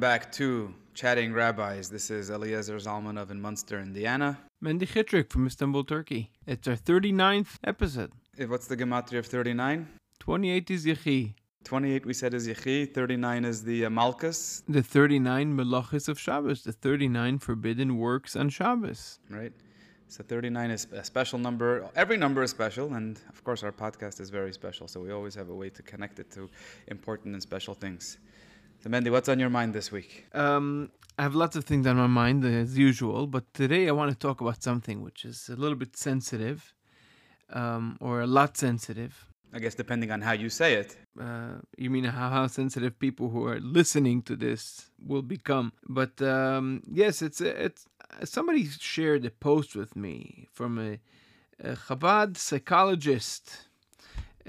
[0.00, 1.88] back to Chatting Rabbis.
[1.90, 4.38] This is Eliezer Zalmanov in Munster, Indiana.
[4.62, 6.30] Mendy Chitrik from Istanbul, Turkey.
[6.46, 8.12] It's our 39th episode.
[8.38, 9.88] Eh, What's the gematria of 39?
[10.18, 11.34] 28 is Yechi.
[11.64, 16.62] 28 we said is Yechi, 39 is the uh, Malchus, The 39 Melachis of Shabbos,
[16.64, 19.18] the 39 forbidden works on Shabbos.
[19.28, 19.52] right?
[20.08, 21.88] So 39 is a special number.
[21.94, 24.88] Every number is special, and of course, our podcast is very special.
[24.88, 26.48] So we always have a way to connect it to
[26.88, 28.18] important and special things.
[28.82, 30.24] So, Mendy, what's on your mind this week?
[30.32, 34.10] Um, I have lots of things on my mind as usual, but today I want
[34.10, 36.72] to talk about something which is a little bit sensitive,
[37.50, 39.26] um, or a lot sensitive.
[39.52, 40.96] I guess depending on how you say it.
[41.20, 45.74] Uh, you mean how, how sensitive people who are listening to this will become?
[45.86, 47.86] But um, yes, it's it's
[48.24, 51.00] somebody shared a post with me from a,
[51.62, 53.68] a Chabad psychologist,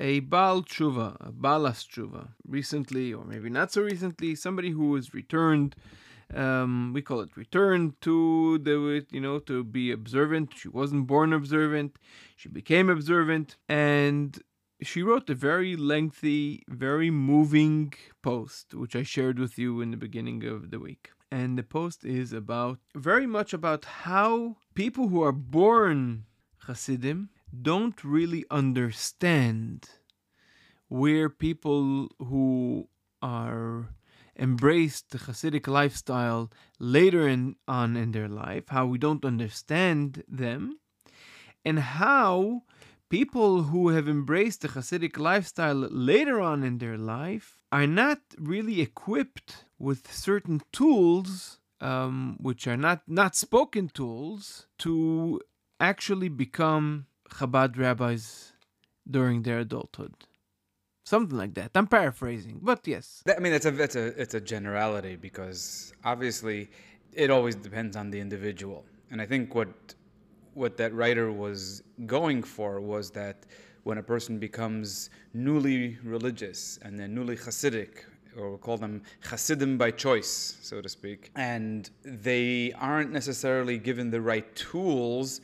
[0.02, 5.14] a Baal Tshuva, a Balas Tshuva, recently or maybe not so recently, somebody who was
[5.14, 5.76] returned.
[6.34, 10.54] Um, we call it returned to the you know to be observant.
[10.56, 12.00] She wasn't born observant;
[12.36, 14.42] she became observant, and
[14.82, 19.98] she wrote a very lengthy, very moving post, which I shared with you in the
[19.98, 21.12] beginning of the week.
[21.30, 26.26] And the post is about very much about how people who are born
[26.66, 27.30] Hasidim
[27.60, 29.90] don't really understand
[30.88, 32.88] where people who
[33.22, 33.90] are
[34.38, 40.80] embraced the Hasidic lifestyle later in, on in their life, how we don't understand them,
[41.64, 42.64] and how
[43.10, 48.82] people who have embraced the Hasidic lifestyle later on in their life are not really
[48.82, 55.42] equipped with certain tools, um, which are not, not spoken tools, to
[55.80, 58.54] actually become Chabad rabbis
[59.10, 60.14] during their adulthood.
[61.06, 61.72] Something like that.
[61.76, 63.24] I'm paraphrasing, but yes.
[63.28, 66.70] I mean, it's a it's a it's a generality because obviously
[67.14, 69.70] it always depends on the individual, and I think what
[70.54, 73.46] what that writer was going for was that
[73.84, 78.06] when a person becomes newly religious and then newly Hasidic,
[78.38, 84.12] or we'll call them Hasidim by choice, so to speak, and they aren't necessarily given
[84.12, 85.42] the right tools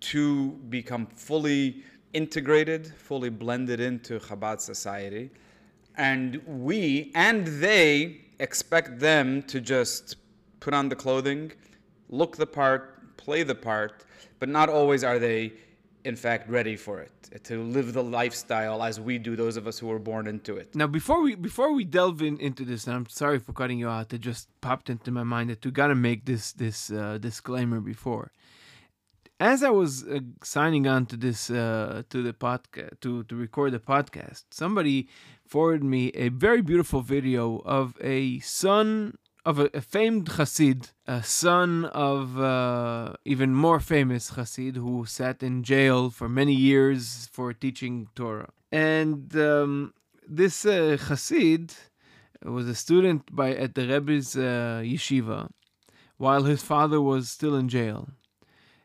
[0.00, 5.30] to become fully integrated, fully blended into Chabad society.
[5.96, 10.16] And we and they expect them to just
[10.60, 11.52] put on the clothing,
[12.08, 14.04] look the part, play the part,
[14.38, 15.52] but not always are they,
[16.04, 19.78] in fact, ready for it to live the lifestyle as we do, those of us
[19.78, 20.74] who were born into it.
[20.74, 23.88] Now, before we before we delve in, into this, and I'm sorry for cutting you
[23.88, 27.18] out, it just popped into my mind that we got to make this this uh,
[27.18, 28.32] disclaimer before.
[29.40, 33.72] As I was uh, signing on to this uh, to the podcast to to record
[33.72, 35.08] the podcast, somebody
[35.46, 41.22] forwarded me a very beautiful video of a son of a, a famed Hasid, a
[41.22, 47.54] son of uh, even more famous Hasid who sat in jail for many years for
[47.54, 48.50] teaching Torah.
[48.70, 49.94] And um,
[50.28, 51.74] this uh, Hasid
[52.44, 55.48] was a student by at the Rebbe's uh, yeshiva
[56.18, 58.10] while his father was still in jail.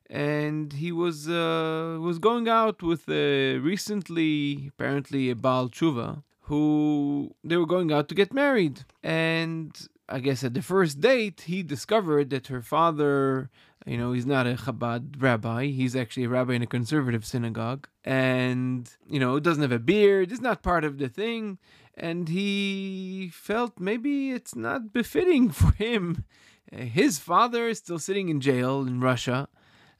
[0.09, 7.33] And he was uh, was going out with a recently, apparently, a Baal Tshuva, who
[7.43, 8.85] they were going out to get married.
[9.03, 9.75] And
[10.07, 13.49] I guess at the first date, he discovered that her father,
[13.85, 15.67] you know, he's not a Chabad rabbi.
[15.67, 17.87] He's actually a rabbi in a conservative synagogue.
[18.03, 21.57] And, you know, doesn't have a beard, is not part of the thing.
[21.95, 26.25] And he felt maybe it's not befitting for him.
[26.72, 29.47] His father is still sitting in jail in Russia,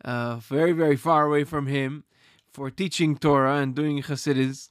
[0.06, 2.06] uh, very, very far away from him,
[2.54, 4.70] for teaching Torah and doing Hasidus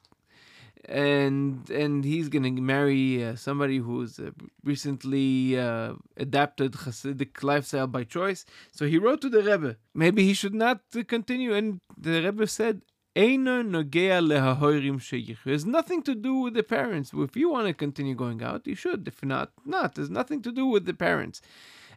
[0.89, 4.31] and and he's gonna marry uh, somebody who's uh,
[4.65, 8.45] recently uh, adapted Hasidic lifestyle by choice.
[8.73, 11.55] So he wrote to the Rebbe, maybe he should not uh, continue.
[11.55, 12.83] And the Rebbe said,
[13.17, 17.13] "Eino nogea lehahorim sheyichu." There's nothing to do with the parents.
[17.15, 19.09] If you want to continue going out, you should.
[19.09, 19.95] If not, not.
[19.95, 21.41] There's nothing to do with the parents.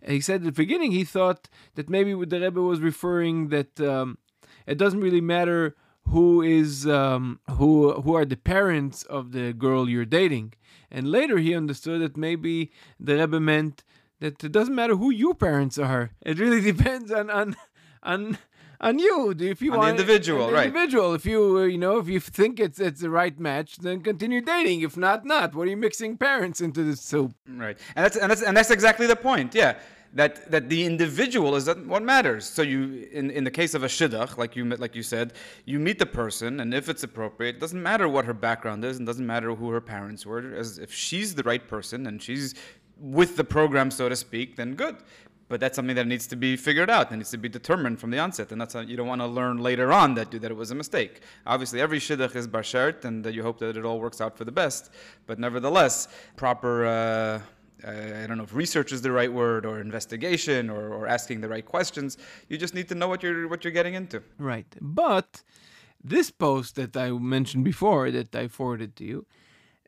[0.06, 4.18] He said at the beginning he thought that maybe the Rebbe was referring that um,
[4.66, 5.76] it doesn't really matter
[6.10, 10.54] who is um, who who are the parents of the girl you're dating.
[10.90, 13.84] And later he understood that maybe the Rebbe meant
[14.20, 16.12] that it doesn't matter who your parents are.
[16.22, 17.56] It really depends on on
[18.04, 18.38] on
[18.80, 19.36] on you.
[19.38, 20.68] If you On the want individual, on right.
[20.68, 21.14] Individual.
[21.14, 24.42] If you uh, you know if you think it's it's the right match, then continue
[24.42, 24.82] dating.
[24.82, 25.56] If not, not.
[25.56, 27.34] What are you mixing parents into this soup?
[27.48, 29.56] Right, and that's and that's and that's exactly the point.
[29.56, 29.80] Yeah,
[30.14, 32.46] that that the individual is that what matters.
[32.46, 35.34] So you, in, in the case of a shidduch, like you like you said,
[35.66, 38.98] you meet the person, and if it's appropriate, it doesn't matter what her background is,
[38.98, 40.54] and doesn't matter who her parents were.
[40.56, 42.56] As if she's the right person and she's
[43.00, 44.98] with the program, so to speak, then good.
[45.50, 47.10] But that's something that needs to be figured out.
[47.10, 49.28] That needs to be determined from the onset, and that's how, you don't want to
[49.28, 51.22] learn later on that that it was a mistake.
[51.46, 54.52] Obviously, every shidduch is bashert, and you hope that it all works out for the
[54.52, 54.92] best.
[55.26, 56.86] But nevertheless, proper.
[56.86, 57.42] Uh,
[57.86, 57.92] uh,
[58.24, 61.48] I don't know if research is the right word, or investigation, or, or asking the
[61.48, 62.18] right questions.
[62.50, 64.24] You just need to know what you're what you're getting into.
[64.40, 64.66] Right.
[64.82, 65.44] But
[66.04, 69.26] this post that I mentioned before, that I forwarded to you,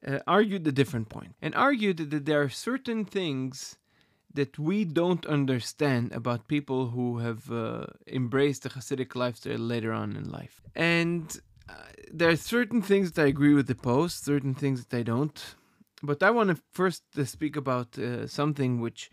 [0.06, 3.78] uh, argued a different point and argued that there are certain things
[4.34, 10.16] that we don't understand about people who have uh, embraced the Hasidic lifestyle later on
[10.16, 10.62] in life.
[10.76, 11.74] And uh,
[12.12, 15.56] there are certain things that I agree with the post, certain things that I don't.
[16.02, 19.12] But I want to first uh, speak about uh, something which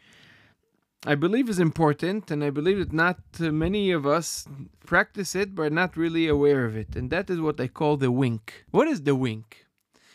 [1.05, 4.47] I believe is important, and I believe that not uh, many of us
[4.85, 6.97] practice it, but are not really aware of it.
[6.97, 8.65] And that is what I call the wink.
[8.71, 9.67] What is the wink?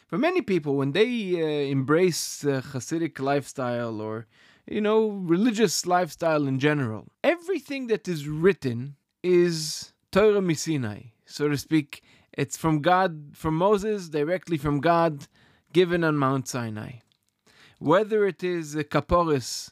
[0.07, 4.27] For many people, when they uh, embrace uh, Hasidic lifestyle or
[4.68, 11.58] you know religious lifestyle in general, everything that is written is Torah Misinai, so to
[11.58, 12.04] speak.
[12.34, 15.28] It's from God, from Moses, directly from God,
[15.74, 17.00] given on Mount Sinai.
[17.80, 19.72] Whether it is a kaporis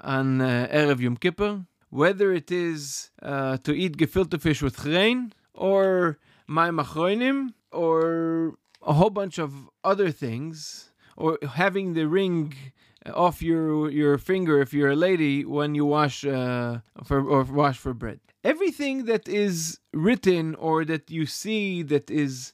[0.00, 5.32] on uh, Erev Yom Kippur, whether it is uh, to eat gefilte fish with chrein,
[5.52, 6.18] or
[6.48, 12.54] mayim achronim, or a whole bunch of other things, or having the ring
[13.06, 17.78] off your your finger if you're a lady when you wash uh, for or wash
[17.78, 18.20] for bread.
[18.44, 22.52] Everything that is written or that you see that is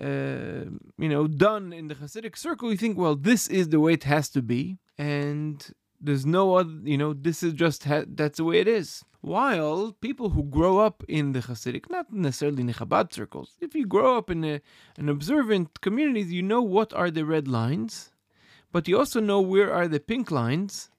[0.00, 0.64] uh,
[0.98, 4.04] you know done in the Hasidic circle, you think, well, this is the way it
[4.04, 8.44] has to be, and there's no other, you know, this is just ha- that's the
[8.44, 9.04] way it is.
[9.20, 13.74] While people who grow up in the Hasidic, not necessarily in the Chabad circles, if
[13.74, 14.60] you grow up in a,
[14.96, 18.12] an observant community, you know what are the red lines,
[18.72, 20.90] but you also know where are the pink lines,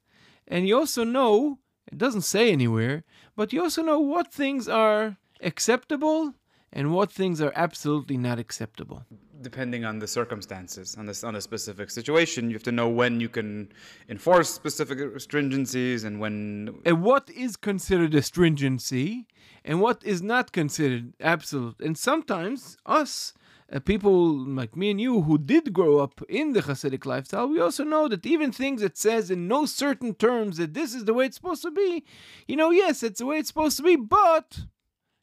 [0.47, 1.59] and you also know,
[1.91, 3.03] it doesn't say anywhere,
[3.35, 6.33] but you also know what things are acceptable
[6.73, 9.05] and what things are absolutely not acceptable
[9.41, 12.49] depending on the circumstances, on this on a specific situation.
[12.49, 13.71] You have to know when you can
[14.09, 16.75] enforce specific stringencies and when.
[16.85, 19.27] And what is considered a stringency,
[19.65, 21.79] and what is not considered absolute.
[21.79, 23.33] And sometimes us.
[23.73, 27.59] Uh, people like me and you who did grow up in the Hasidic lifestyle, we
[27.59, 31.13] also know that even things that says in no certain terms that this is the
[31.13, 32.03] way it's supposed to be,
[32.47, 34.65] you know, yes, it's the way it's supposed to be, but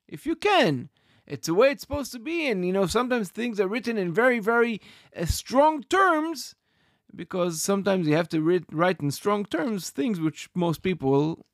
[0.09, 0.89] if you can,
[1.27, 2.47] it's the way it's supposed to be.
[2.47, 4.81] And, you know, sometimes things are written in very, very
[5.15, 6.55] uh, strong terms
[7.15, 11.45] because sometimes you have to write in strong terms things which most people,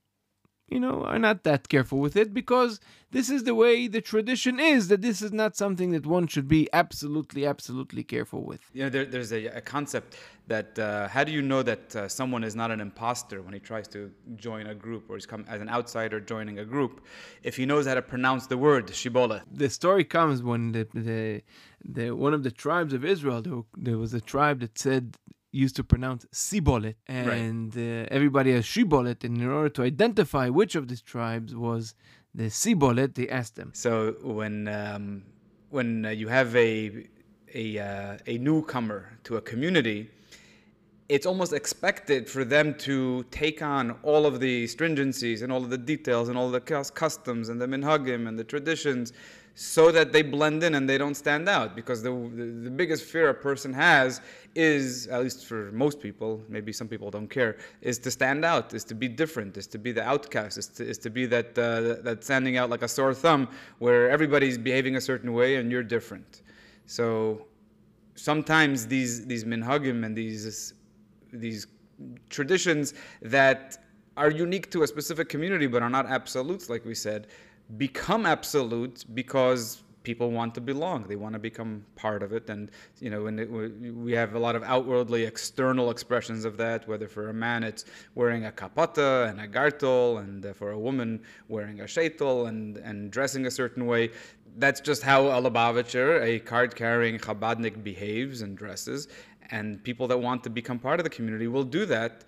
[0.68, 2.80] you know, are not that careful with it because
[3.10, 6.48] this is the way the tradition is that this is not something that one should
[6.48, 8.60] be absolutely, absolutely careful with.
[8.72, 10.16] You know, there, there's a, a, concept
[10.46, 13.60] that uh, how do you know that uh, someone is not an imposter when he
[13.60, 17.04] tries to join a group or he's come as an outsider joining a group
[17.42, 19.42] if he knows how to pronounce the word shibboleth.
[19.52, 21.42] The story comes when the, the,
[21.84, 25.16] the one of the tribes of Israel, there, there was a tribe that said
[25.54, 27.82] used to pronounce Sibolet, and right.
[27.82, 29.24] uh, everybody has Shibolet.
[29.24, 31.94] And in order to identify which of these tribes was
[32.34, 33.70] the Sibolet, they asked them.
[33.74, 35.22] So when um,
[35.70, 37.06] when uh, you have a
[37.54, 40.10] a, uh, a newcomer to a community,
[41.08, 45.70] it's almost expected for them to take on all of the stringencies and all of
[45.70, 49.12] the details and all the customs and the minhagim and the traditions
[49.54, 53.04] so that they blend in and they don't stand out because the, the, the, biggest
[53.04, 54.20] fear a person has
[54.56, 58.74] is at least for most people maybe some people don't care is to stand out
[58.74, 61.56] is to be different is to be the outcast is to, is to be that
[61.56, 65.70] uh, that standing out like a sore thumb where everybody's behaving a certain way and
[65.70, 66.42] you're different.
[66.86, 67.46] So
[68.16, 70.74] sometimes these these minhagim and these
[71.32, 71.66] these
[72.28, 73.84] traditions that
[74.16, 77.28] are unique to a specific community but are not absolutes like we said
[77.76, 82.70] become absolute because people want to belong they want to become part of it and
[83.00, 87.08] you know when it, we have a lot of outwardly external expressions of that whether
[87.08, 91.18] for a man it's wearing a kapata and a gartel and uh, for a woman
[91.48, 94.10] wearing a sheitel and and dressing a certain way
[94.56, 99.08] that's just how a Lubavitcher, a card carrying Chabadnik, behaves and dresses.
[99.50, 102.24] And people that want to become part of the community will do that,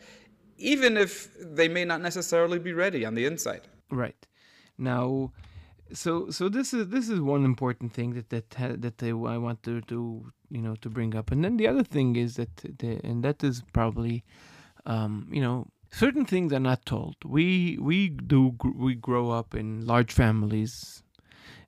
[0.59, 3.63] even if they may not necessarily be ready on the inside.
[3.91, 4.27] Right.
[4.79, 5.33] Now,
[5.93, 9.81] so so this is this is one important thing that that that I, want to
[9.83, 13.23] to you know to bring up, and then the other thing is that the, and
[13.25, 14.25] that is probably
[14.85, 17.17] um, you know certain things are not told.
[17.25, 21.03] We we do we grow up in large families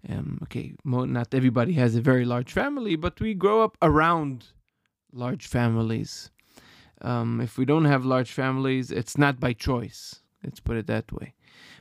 [0.09, 4.47] um, okay, not everybody has a very large family, but we grow up around
[5.13, 6.31] large families.
[7.01, 10.21] Um, if we don't have large families, it's not by choice.
[10.45, 11.35] Let's put it that way.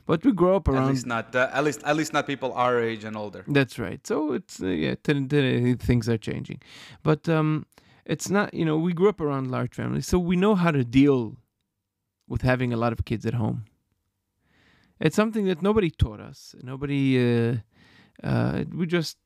[0.08, 0.84] But we grow up around.
[0.84, 3.44] At least not uh, at least at least not people our age and older.
[3.46, 4.04] That's right.
[4.06, 6.62] So it's uh, yeah, today, today things are changing,
[7.02, 7.66] but um,
[8.06, 8.54] it's not.
[8.54, 11.36] You know, we grew up around large families, so we know how to deal
[12.26, 13.66] with having a lot of kids at home.
[14.98, 16.54] It's something that nobody taught us.
[16.62, 17.02] Nobody.
[17.50, 17.56] Uh,
[18.24, 19.18] uh, we just.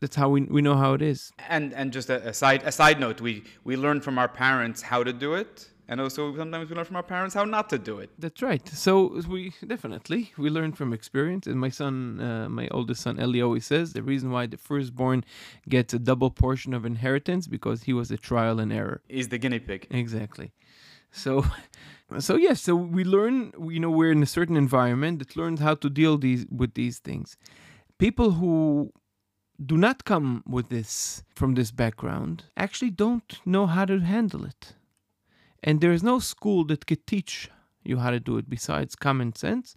[0.00, 1.30] That's how we we know how it is.
[1.48, 4.82] And and just a, a side a side note, we we learn from our parents
[4.82, 7.78] how to do it, and also sometimes we learn from our parents how not to
[7.78, 8.10] do it.
[8.18, 8.66] That's right.
[8.68, 11.46] So we definitely we learn from experience.
[11.46, 15.24] And my son, uh, my oldest son Eli, always says the reason why the firstborn
[15.68, 19.00] gets a double portion of inheritance because he was a trial and error.
[19.08, 19.86] He's the guinea pig.
[19.90, 20.52] Exactly.
[21.12, 21.44] So,
[22.18, 22.60] so yes.
[22.62, 23.52] So we learn.
[23.60, 26.98] You know, we're in a certain environment that learns how to deal these with these
[26.98, 27.36] things.
[27.98, 28.92] People who
[29.64, 34.74] do not come with this from this background actually don't know how to handle it.
[35.66, 37.50] And there is no school that could teach
[37.82, 39.74] you how to do it besides common sense.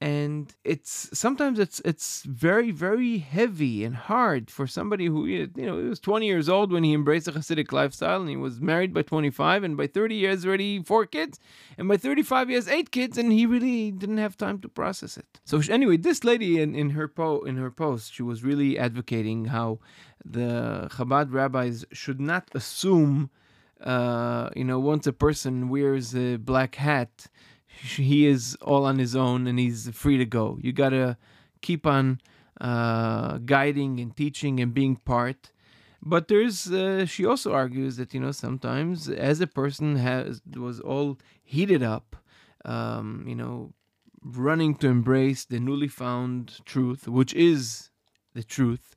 [0.00, 5.78] And it's sometimes it's it's very very heavy and hard for somebody who you know
[5.78, 8.92] he was 20 years old when he embraced a Hasidic lifestyle and he was married
[8.92, 11.38] by 25 and by 30 years already four kids
[11.78, 15.16] and by 35 he has eight kids and he really didn't have time to process
[15.16, 15.38] it.
[15.44, 19.44] So anyway, this lady in, in her po- in her post she was really advocating
[19.44, 19.78] how
[20.24, 23.30] the Chabad rabbis should not assume
[23.82, 27.26] uh, you know, once a person wears a black hat,
[27.66, 30.58] he is all on his own and he's free to go.
[30.60, 31.16] You gotta
[31.62, 32.20] keep on
[32.60, 35.50] uh, guiding and teaching and being part.
[36.04, 40.80] But there's, uh, she also argues that you know sometimes as a person has was
[40.80, 42.16] all heated up,
[42.64, 43.72] um, you know,
[44.24, 47.90] running to embrace the newly found truth, which is
[48.34, 48.94] the truth,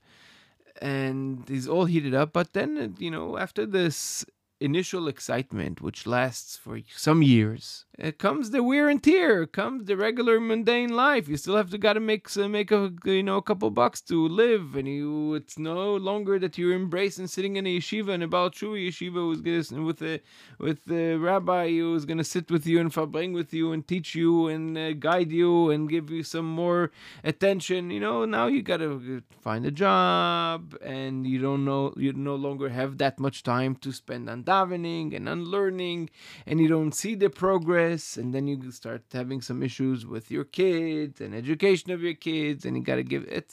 [0.82, 2.34] and he's all heated up.
[2.34, 4.26] But then you know after this
[4.66, 9.96] initial excitement, which lasts for some years, it comes the wear and tear, comes the
[9.96, 11.28] regular mundane life.
[11.28, 14.28] You still have to gotta make some, make a you know a couple bucks to
[14.28, 18.56] live, and you it's no longer that you're embracing sitting in a yeshiva and about
[18.56, 20.22] Shui yeshiva was gonna with a
[20.60, 24.48] with the rabbi who's gonna sit with you and fabring with you and teach you
[24.48, 26.92] and uh, guide you and give you some more
[27.24, 27.92] attention.
[27.92, 32.70] You know now you gotta find a job, and you don't know you no longer
[32.70, 36.10] have that much time to spend on davening and on learning,
[36.46, 37.85] and you don't see the progress,
[38.20, 42.66] and then you start having some issues with your kids and education of your kids,
[42.66, 43.48] and you got to give it.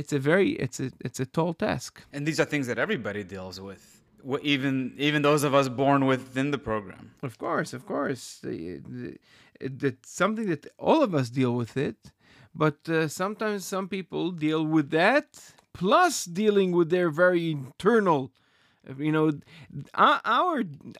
[0.00, 1.92] It's a very it's a it's a tall task.
[2.14, 3.82] And these are things that everybody deals with.
[4.42, 4.74] Even
[5.08, 7.04] even those of us born within the program.
[7.22, 9.16] Of course, of course, The- the-
[9.66, 12.00] it- it's something that all of us deal with it,
[12.62, 15.28] but uh, sometimes some people deal with that
[15.80, 18.22] plus dealing with their very internal
[18.98, 19.32] you know
[19.94, 20.20] our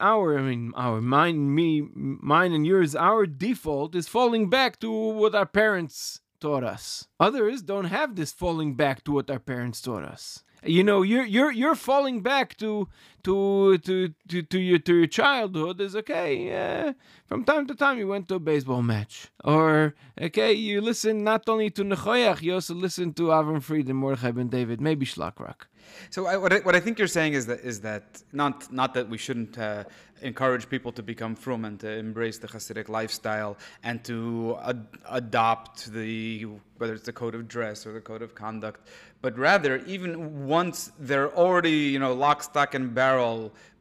[0.01, 4.91] our, i mean our mine me mine and yours our default is falling back to
[4.91, 7.09] what our parents taught us.
[7.19, 10.45] Others don't have this falling back to what our parents taught us.
[10.63, 12.89] You know you're you're you're falling back to
[13.25, 16.93] to to to, to your to your childhood is okay uh,
[17.27, 19.29] from time to time you went to a baseball match.
[19.45, 23.99] Or okay you listen not only to Nichoach you also listen to Avram Fried and
[23.99, 25.69] Mordechai ben David maybe Shlock Rock
[26.11, 28.95] So I, what, I, what I think you're saying is that is that not not
[28.95, 29.85] that we shouldn't uh,
[30.23, 35.93] encourage people to become frum and to embrace the Hasidic lifestyle and to ad- adopt
[35.93, 36.47] the
[36.79, 38.89] whether it's the code of dress or the code of conduct,
[39.23, 43.14] but rather even once they're already you know lock, stock, and barrel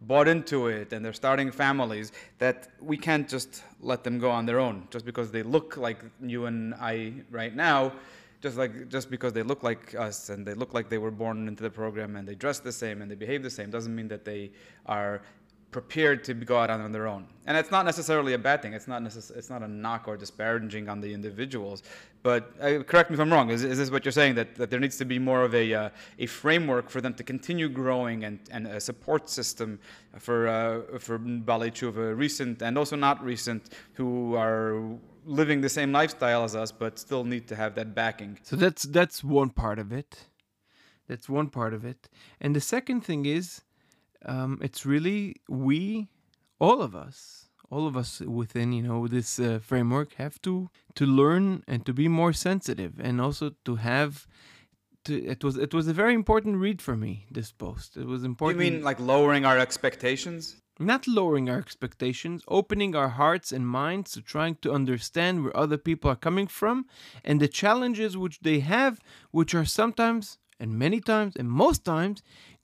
[0.02, 4.46] bought into it and they're starting families, that we can't just let them go on
[4.46, 4.88] their own.
[4.92, 7.94] Just because they look like you and I right now
[8.44, 11.48] just like just because they look like us and they look like they were born
[11.48, 14.10] into the program and they dress the same and they behave the same doesn't mean
[14.10, 14.52] that they
[14.86, 15.22] are
[15.74, 17.26] prepared to go out on their own.
[17.46, 18.74] And it's not necessarily a bad thing.
[18.74, 21.84] It's not necess- it's not a knock or disparaging on the individuals.
[22.22, 23.50] But uh, correct me if I'm wrong.
[23.50, 25.66] Is, is this what you're saying that, that there needs to be more of a
[25.74, 25.90] uh,
[26.26, 29.80] a framework for them to continue growing and, and a support system
[30.26, 33.62] for uh, for Balei Tshuva, recent and also not recent,
[33.98, 34.64] who are
[35.26, 38.40] living the same lifestyle as us but still need to have that backing.
[38.44, 40.12] So that's that's one part of it.
[41.08, 42.10] That's one part of it.
[42.40, 43.62] And the second thing is,
[44.26, 46.10] um, it's really we,
[46.60, 51.06] all of us, all of us within you know this uh, framework have to to
[51.06, 54.28] learn and to be more sensitive, and also to have.
[55.06, 57.26] To, it was it was a very important read for me.
[57.30, 57.98] This post.
[57.98, 58.64] It was important.
[58.64, 60.62] You mean like lowering our expectations?
[60.80, 65.78] not lowering our expectations, opening our hearts and minds to trying to understand where other
[65.78, 66.86] people are coming from
[67.24, 69.00] and the challenges which they have,
[69.32, 72.22] which are sometimes and many times and most times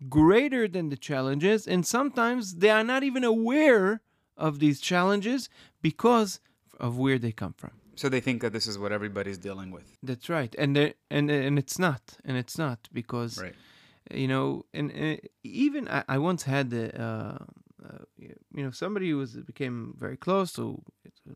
[0.07, 4.01] greater than the challenges, and sometimes they are not even aware
[4.37, 5.49] of these challenges
[5.81, 6.39] because
[6.79, 7.71] of where they come from.
[7.95, 9.97] So they think that this is what everybody's dealing with.
[10.01, 10.77] That's right, and
[11.11, 13.55] and and it's not, and it's not because Right.
[14.11, 17.37] you know, and, and even I, I once had the, uh,
[17.85, 18.03] uh,
[18.55, 20.81] you know, somebody who was became very close to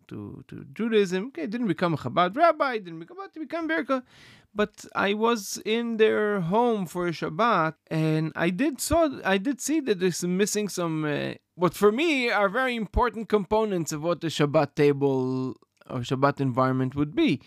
[0.08, 1.28] to to Judaism.
[1.28, 4.02] Okay, didn't become a Chabad rabbi, didn't become, but become close.
[4.56, 9.60] But I was in their home for a Shabbat, and I did saw I did
[9.62, 14.22] see that there's missing some uh, what for me are very important components of what
[14.22, 15.56] the Shabbat table
[15.90, 17.42] or Shabbat environment would be,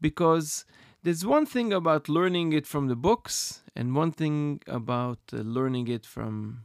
[0.00, 0.64] because
[1.02, 5.88] there's one thing about learning it from the books, and one thing about uh, learning
[5.88, 6.64] it from,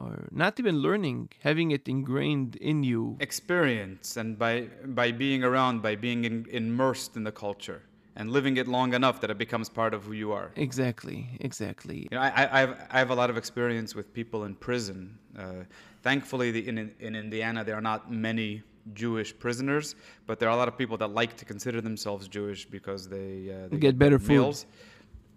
[0.00, 3.16] or not even learning, having it ingrained in you.
[3.20, 7.82] Experience and by by being around, by being in, immersed in the culture
[8.16, 10.50] and living it long enough that it becomes part of who you are.
[10.56, 12.08] Exactly, exactly.
[12.10, 15.18] You know, I, I, have, I have a lot of experience with people in prison.
[15.38, 15.64] Uh,
[16.02, 18.62] thankfully, the, in, in Indiana, there are not many
[18.94, 19.94] Jewish prisoners,
[20.26, 23.50] but there are a lot of people that like to consider themselves Jewish because they,
[23.50, 24.56] uh, they Get better food.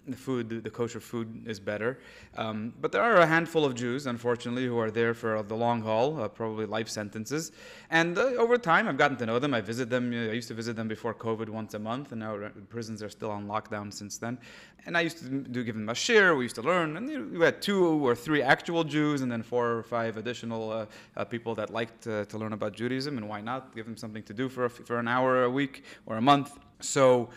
[0.07, 1.99] The food, the, kosher food is better.
[2.37, 5.81] Um, but there are a handful of Jews, unfortunately, who are there for the long
[5.81, 7.51] haul, uh, probably life sentences.
[7.89, 9.55] And uh, over time, I've gotten to know them.
[9.55, 10.11] I visit them.
[10.11, 13.09] I used to visit them before COVID once a month, and now uh, prisons are
[13.09, 14.37] still on lockdown since then.
[14.85, 16.35] And I used to do give them a share.
[16.35, 19.71] We used to learn, and we had two or three actual Jews, and then four
[19.71, 20.85] or five additional uh,
[21.17, 23.17] uh, people that liked uh, to learn about Judaism.
[23.17, 26.17] And why not give them something to do for for an hour a week or
[26.17, 26.59] a month?
[26.81, 27.29] So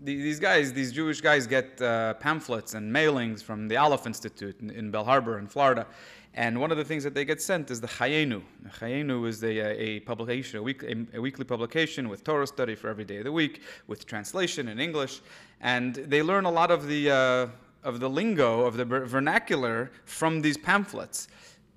[0.00, 4.70] these guys, these Jewish guys, get uh, pamphlets and mailings from the Aleph Institute in,
[4.70, 5.86] in Bay Harbor in Florida.
[6.34, 8.42] And one of the things that they get sent is the Chayenu.
[8.78, 12.88] Chayenu is a, a publication, a, week, a, a weekly publication with Torah study for
[12.88, 15.22] every day of the week, with translation in English.
[15.62, 17.46] And they learn a lot of the, uh,
[17.82, 21.28] of the lingo, of the ver- vernacular from these pamphlets.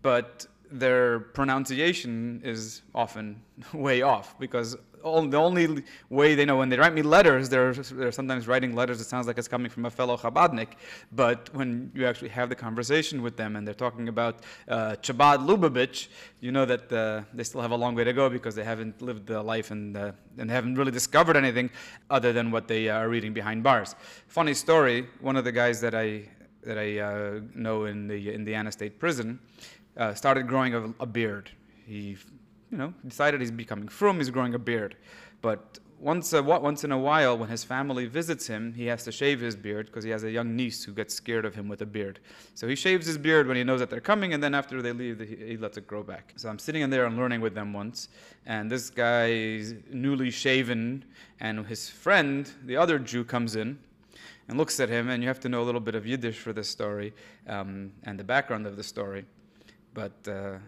[0.02, 3.42] But their pronunciation is often
[3.74, 7.74] way off because all, the only way they know when they write me letters, they're,
[7.74, 10.70] they're sometimes writing letters that sounds like it's coming from a fellow Chabadnik.
[11.12, 15.48] But when you actually have the conversation with them and they're talking about uh, Chabad
[15.48, 16.08] Lubavitch,
[16.40, 19.02] you know that uh, they still have a long way to go because they haven't
[19.02, 21.70] lived the life and, uh, and haven't really discovered anything
[22.10, 23.96] other than what they are reading behind bars.
[24.28, 26.24] Funny story, one of the guys that I,
[26.64, 29.40] that I uh, know in the Indiana State Prison
[30.00, 31.52] uh, started growing a, a beard.
[31.86, 32.18] He
[32.72, 34.96] you know, decided he's becoming frum, he's growing a beard.
[35.42, 39.12] But once, a, once in a while, when his family visits him, he has to
[39.12, 41.82] shave his beard because he has a young niece who gets scared of him with
[41.82, 42.20] a beard.
[42.56, 44.94] So he shaves his beard when he knows that they're coming, and then after they
[44.94, 46.34] leave, he, he lets it grow back.
[46.38, 48.08] So I'm sitting in there and learning with them once,
[48.46, 51.04] and this guy is newly shaven,
[51.42, 53.78] and his friend, the other Jew, comes in
[54.48, 56.54] and looks at him, and you have to know a little bit of Yiddish for
[56.54, 57.14] this story
[57.48, 59.26] um, and the background of the story.
[60.00, 60.60] But uh,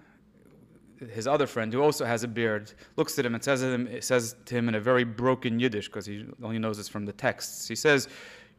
[1.09, 4.01] his other friend, who also has a beard, looks at him and says to him,
[4.01, 7.13] says to him in a very broken Yiddish, because he only knows this from the
[7.13, 7.65] texts.
[7.65, 8.09] He says,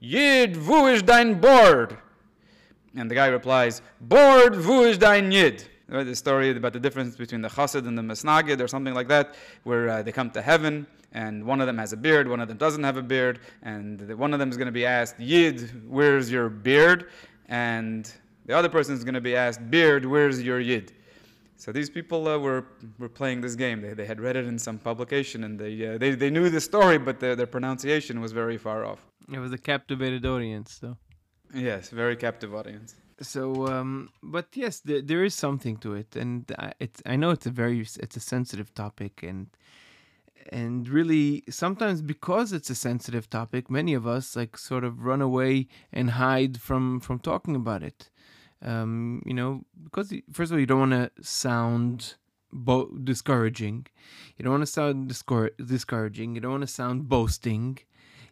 [0.01, 1.99] Yid, wo ist dein Bord?
[2.97, 5.69] And the guy replies, Bord, wo ist dein Yid?
[5.89, 9.09] Right, the story about the difference between the chassid and the mesnagid or something like
[9.09, 12.41] that, where uh, they come to heaven and one of them has a beard, one
[12.41, 15.21] of them doesn't have a beard, and one of them is going to be asked,
[15.21, 17.11] Yid, where's your beard?
[17.49, 18.11] And
[18.47, 20.93] the other person is going to be asked, Beard, where's your Yid?
[21.57, 22.67] So these people uh, were,
[22.99, 23.81] were playing this game.
[23.83, 26.61] They, they had read it in some publication and they, uh, they, they knew the
[26.61, 29.07] story, but their, their pronunciation was very far off.
[29.33, 30.97] It was a captivated audience, though.
[31.55, 32.97] Yes, very captive audience.
[33.21, 37.31] So, um, but yes, there, there is something to it, and I, it's I know
[37.31, 39.47] it's a very it's a sensitive topic, and
[40.51, 45.23] and really sometimes because it's a sensitive topic, many of us like sort of run
[45.23, 48.11] away and hide from from talking about it.
[48.63, 52.15] Um, you know, because first of all, you don't want to sound
[52.53, 53.87] bo- discouraging.
[54.37, 56.35] You don't want to sound discour- discouraging.
[56.35, 57.79] You don't want to sound boasting.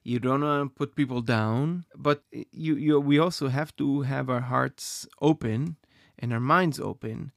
[0.03, 1.85] You don't want to put people down.
[1.97, 5.77] But you, you, we also have to have our hearts open
[6.19, 7.33] and our minds open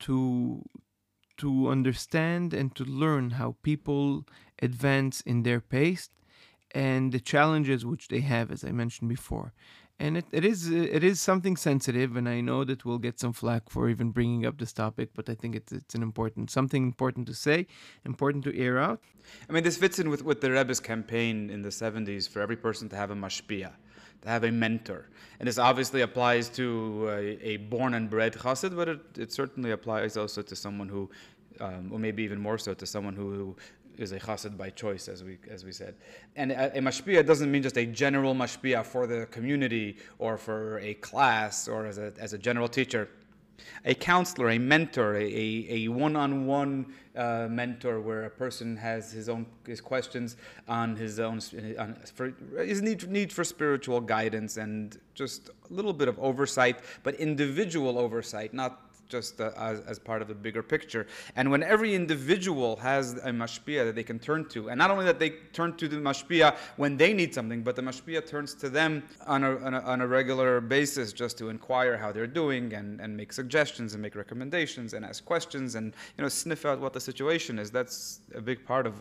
[0.00, 0.62] to
[1.38, 4.24] to understand and to learn how people
[4.60, 6.10] advance in their pace
[6.74, 9.52] and the challenges which they have, as I mentioned before.
[9.98, 13.32] And it, it is it is something sensitive, and I know that we'll get some
[13.32, 16.82] flack for even bringing up this topic, but I think it's it's an important something
[16.82, 17.66] important to say,
[18.04, 19.00] important to air out.
[19.48, 22.56] I mean, this fits in with, with the Rebbe's campaign in the 70s for every
[22.56, 23.72] person to have a mashpia,
[24.22, 25.06] to have a mentor.
[25.38, 29.72] And this obviously applies to a, a born and bred chassid, but it, it certainly
[29.72, 31.10] applies also to someone who,
[31.60, 33.56] um, or maybe even more so to someone who
[33.98, 35.94] is a chassid by choice, as we, as we said.
[36.36, 40.78] And a, a mashpia doesn't mean just a general mashpia for the community or for
[40.80, 43.08] a class or as a, as a general teacher.
[43.84, 49.46] A counselor, a mentor, a, a one-on-one uh, mentor where a person has his own
[49.66, 50.36] his questions
[50.68, 51.40] on his own
[51.78, 56.80] on, for his need need for spiritual guidance and just a little bit of oversight,
[57.02, 61.06] but individual oversight, not just uh, as, as part of the bigger picture.
[61.36, 65.04] And when every individual has a mashpia that they can turn to, and not only
[65.04, 68.68] that they turn to the mashpia when they need something, but the mashpia turns to
[68.68, 72.72] them on a, on a, on a regular basis just to inquire how they're doing
[72.74, 76.80] and, and make suggestions and make recommendations and ask questions and you know sniff out
[76.80, 77.70] what the situation is.
[77.70, 78.94] That's a big part of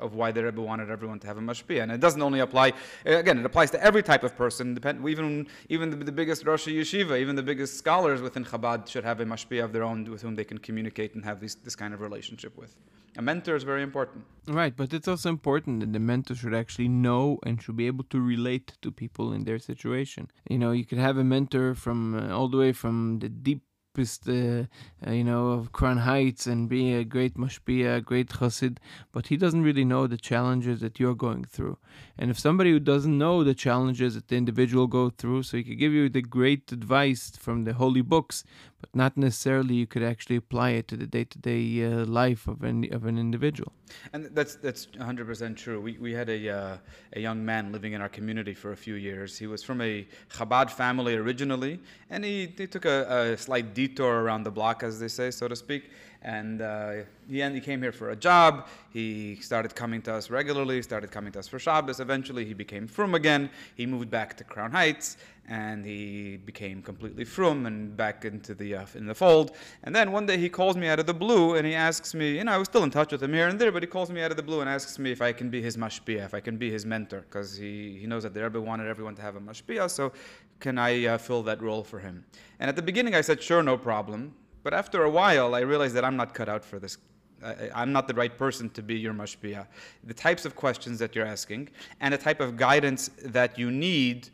[0.00, 1.82] of why the Rebbe wanted everyone to have a mashpia.
[1.82, 2.72] And it doesn't only apply,
[3.04, 6.66] again, it applies to every type of person, depend, even, even the, the biggest Rosh
[6.66, 10.22] Yeshiva, even the biggest scholars within Chabad should have a mashpia of their own with
[10.22, 12.76] whom they can communicate and have this, this kind of relationship with.
[13.16, 14.24] A mentor is very important.
[14.46, 18.04] Right, but it's also important that the mentor should actually know and should be able
[18.04, 20.30] to relate to people in their situation.
[20.48, 23.62] You know, you could have a mentor from uh, all the way from the deep
[23.98, 24.64] uh,
[25.06, 28.78] uh, you know, of Crown Heights and be a great mashpia, a great chassid,
[29.12, 31.78] but he doesn't really know the challenges that you're going through.
[32.16, 35.64] And if somebody who doesn't know the challenges that the individual go through, so he
[35.64, 38.44] could give you the great advice from the holy books,
[38.80, 42.92] but not necessarily you could actually apply it to the day-to-day uh, life of an
[42.92, 43.72] of an individual.
[44.12, 45.80] And that's that's 100% true.
[45.80, 46.76] We we had a uh,
[47.14, 49.38] a young man living in our community for a few years.
[49.38, 54.22] He was from a Chabad family originally, and he, he took a, a slight detour
[54.22, 55.90] around the block, as they say, so to speak
[56.22, 56.92] and uh,
[57.28, 58.68] he, he came here for a job.
[58.92, 62.00] He started coming to us regularly, started coming to us for Shabbos.
[62.00, 63.50] Eventually, he became frum again.
[63.74, 65.16] He moved back to Crown Heights,
[65.48, 69.52] and he became completely frum and back into the uh, in the fold.
[69.82, 72.36] And then one day he calls me out of the blue, and he asks me,
[72.36, 74.10] you know, I was still in touch with him here and there, but he calls
[74.10, 76.34] me out of the blue and asks me if I can be his mashpia, if
[76.34, 79.22] I can be his mentor, because he, he knows that the Rebbe wanted everyone to
[79.22, 80.12] have a mashpia, so
[80.60, 82.24] can I uh, fill that role for him?
[82.58, 84.34] And at the beginning, I said, sure, no problem.
[84.62, 86.98] But after a while, I realized that I'm not cut out for this.
[87.42, 89.66] I, am not the right person to be your mashpia.
[90.04, 91.70] The types of questions that you're asking
[92.00, 94.28] and the type of guidance that you need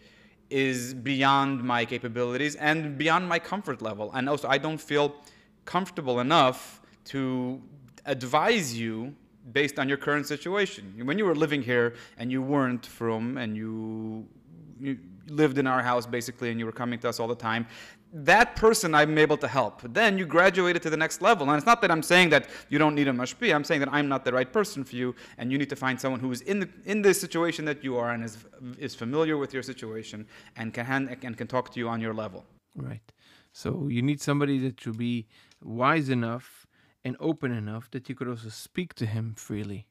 [0.50, 4.10] is beyond my capabilities and beyond my comfort level.
[4.14, 5.14] And also, I don't feel
[5.64, 7.60] comfortable enough to
[8.04, 9.14] advise you
[9.52, 10.92] based on your current situation.
[11.04, 14.26] When you were living here and you weren't frum and you,
[14.80, 17.66] you lived in our house basically and you were coming to us all the time,
[18.12, 19.82] that person I'm able to help.
[19.82, 21.48] Then you graduated to the next level.
[21.48, 23.54] And it's not that I'm saying that you don't need a mashpi.
[23.54, 26.00] I'm saying that I'm not the right person for you, and you need to find
[26.00, 28.38] someone who is in the in the situation that you are and is
[28.78, 32.14] is familiar with your situation and can hand, and can talk to you on your
[32.14, 32.44] level.
[32.74, 33.12] Right.
[33.52, 35.26] So you need somebody that should be
[35.62, 36.66] wise enough
[37.04, 39.86] and open enough that you could also speak to him freely.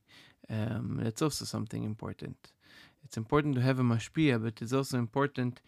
[0.50, 2.52] Um, that's also something important.
[3.04, 5.62] It's important to have a mashpia, but it's also important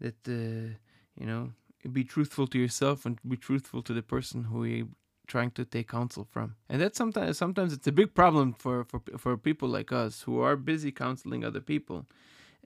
[0.00, 0.76] that uh,
[1.16, 1.52] you know
[1.92, 4.88] be truthful to yourself and be truthful to the person who you're
[5.26, 6.56] trying to take counsel from.
[6.68, 10.40] And that's sometimes sometimes it's a big problem for, for for people like us who
[10.40, 12.06] are busy counseling other people.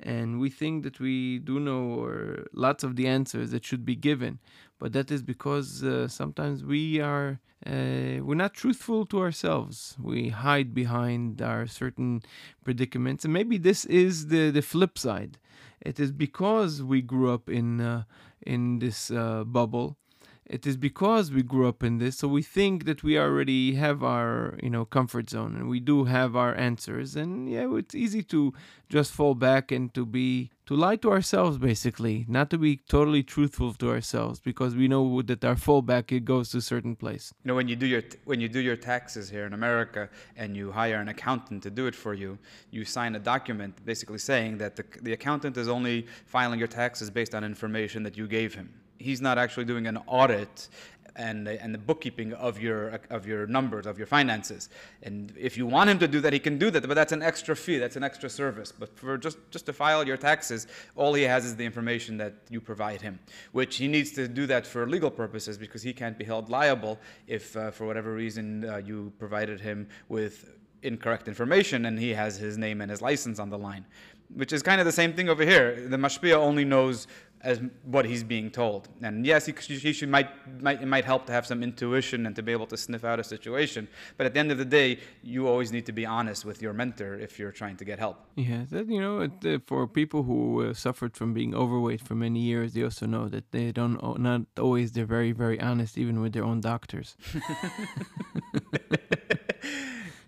[0.03, 3.95] And we think that we do know or lots of the answers that should be
[3.95, 4.41] given,
[4.81, 9.97] but that is because uh, sometimes we are uh, we're not truthful to ourselves.
[10.03, 12.23] We hide behind our certain
[12.65, 15.39] predicaments, and maybe this is the the flip side.
[15.85, 18.05] It is because we grew up in uh,
[18.43, 19.99] in this uh, bubble
[20.47, 24.03] it is because we grew up in this so we think that we already have
[24.03, 28.23] our you know comfort zone and we do have our answers and yeah it's easy
[28.23, 28.53] to
[28.89, 33.23] just fall back and to be to lie to ourselves basically not to be totally
[33.23, 37.33] truthful to ourselves because we know that our fallback it goes to a certain place.
[37.43, 40.57] You know when you do your when you do your taxes here in america and
[40.57, 42.39] you hire an accountant to do it for you
[42.71, 47.11] you sign a document basically saying that the, the accountant is only filing your taxes
[47.11, 50.69] based on information that you gave him he's not actually doing an audit
[51.17, 54.69] and and the bookkeeping of your of your numbers of your finances.
[55.03, 56.87] And if you want him to do that, he can do that.
[56.87, 57.79] But that's an extra fee.
[57.79, 58.73] That's an extra service.
[58.73, 62.35] But for just just to file your taxes, all he has is the information that
[62.51, 63.19] you provide him,
[63.53, 66.99] which he needs to do that for legal purposes because he can't be held liable
[67.27, 72.37] if uh, for whatever reason uh, you provided him with incorrect information and he has
[72.37, 73.87] his name and his license on the line
[74.35, 75.89] which is kind of the same thing over here.
[75.89, 77.07] The mashpia only knows
[77.45, 78.89] as what he's being told.
[79.03, 80.29] And yes, he, he should, might,
[80.63, 83.21] might, it might help to have some intuition and to be able to sniff out
[83.21, 83.87] a situation.
[84.17, 86.73] But at the end of the day, you always need to be honest with your
[86.73, 88.25] mentor if you're trying to get help.
[88.35, 92.15] Yeah, that, you know, it, uh, for people who uh, suffered from being overweight for
[92.15, 96.21] many years, they also know that they don't, not always, they're very, very honest, even
[96.21, 97.17] with their own doctors.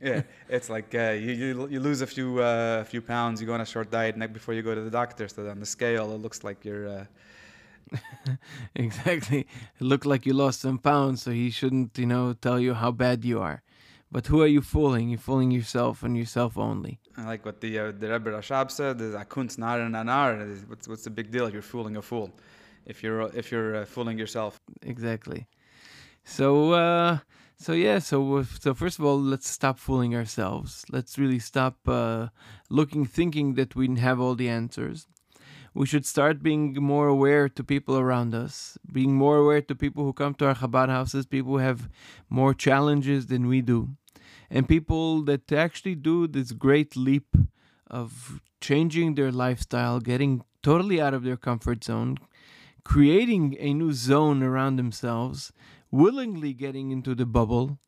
[0.09, 0.23] yeah,
[0.57, 3.61] it's like uh, you, you, you lose a few uh, few pounds, you go on
[3.61, 6.21] a short diet, and before you go to the doctor, so on the scale, it
[6.27, 7.05] looks like you're uh,
[8.75, 9.47] exactly.
[9.81, 12.91] It looked like you lost some pounds, so he shouldn't, you know, tell you how
[12.91, 13.63] bad you are.
[14.11, 15.09] But who are you fooling?
[15.09, 17.01] You're fooling yourself and yourself only.
[17.17, 19.01] I like what the uh, the Rebbe Rashab said.
[19.01, 20.69] Is akunz nar and anar.
[20.69, 22.31] What's what's the big deal you're fooling a fool?
[22.87, 24.61] If you're if you're uh, fooling yourself.
[24.83, 25.49] Exactly.
[26.25, 27.19] So uh,
[27.57, 27.99] so yeah.
[27.99, 30.85] So so first of all, let's stop fooling ourselves.
[30.91, 32.29] Let's really stop uh,
[32.71, 35.07] looking, thinking that we have all the answers.
[35.75, 40.05] We should start being more aware to people around us, being more aware to people
[40.05, 41.91] who come to our Chabad houses, people who have
[42.31, 43.91] more challenges than we do,
[44.49, 47.37] and people that actually do this great leap
[47.89, 52.17] of changing their lifestyle, getting totally out of their comfort zone,
[52.83, 55.53] creating a new zone around themselves,
[55.91, 57.79] willingly getting into the bubble.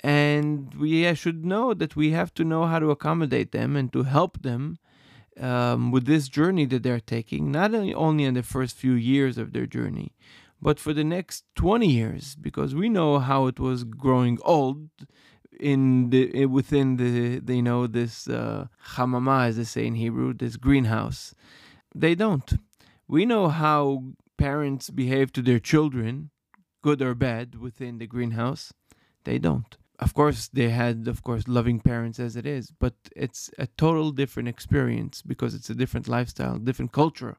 [0.00, 4.02] And we should know that we have to know how to accommodate them and to
[4.02, 4.78] help them
[5.40, 9.52] um, with this journey that they're taking, not only in the first few years of
[9.52, 10.12] their journey,
[10.60, 14.88] but for the next 20 years, because we know how it was growing old
[15.60, 20.32] in the within the, the you know this uh, chamama as they say in Hebrew,
[20.34, 21.34] this greenhouse.
[21.94, 22.54] They don't.
[23.06, 24.04] We know how
[24.36, 26.30] parents behave to their children,
[26.86, 28.64] good or bad, within the greenhouse.
[29.24, 33.50] They don't of course they had of course loving parents as it is but it's
[33.58, 37.36] a total different experience because it's a different lifestyle different culture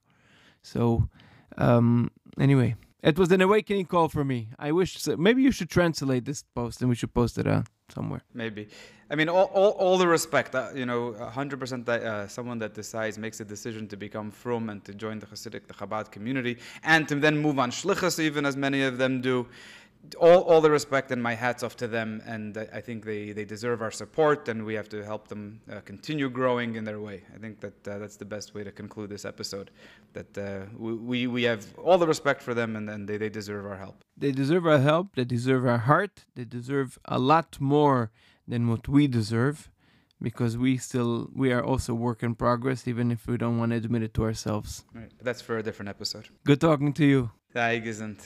[0.62, 1.10] so
[1.58, 4.50] um anyway it was an awakening call for me.
[4.58, 7.68] I wish so, maybe you should translate this post and we should post it out
[7.94, 8.22] somewhere.
[8.34, 8.68] Maybe.
[9.12, 12.74] I mean all, all, all the respect uh, you know 100% that, uh, someone that
[12.74, 16.58] decides makes a decision to become frum and to join the hasidic the chabad community
[16.84, 17.70] and to then move on.
[17.70, 19.48] Shlichus even as many of them do
[20.20, 23.46] all, all the respect and my hats off to them, and I think they, they
[23.46, 27.24] deserve our support, and we have to help them uh, continue growing in their way.
[27.34, 29.72] I think that uh, that's the best way to conclude this episode.
[30.14, 33.66] That uh, we, we have all the respect for them, and, and they, they deserve
[33.66, 34.04] our help.
[34.18, 35.16] They deserve our help.
[35.16, 36.26] They deserve our heart.
[36.36, 38.12] They deserve a lot more
[38.48, 39.70] than what we deserve,
[40.22, 43.78] because we still we are also work in progress, even if we don't want to
[43.78, 44.86] admit it to ourselves.
[44.94, 45.12] Right.
[45.22, 46.30] That's for a different episode.
[46.46, 47.32] Good talking to you.
[47.54, 48.20] Sei gesund.